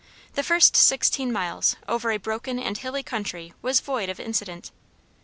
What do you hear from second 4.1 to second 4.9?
incident.